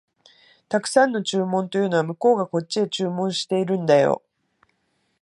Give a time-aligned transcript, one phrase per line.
[0.67, 4.23] 沢山の注文というのは、向こうがこっちへ注文してるんだよ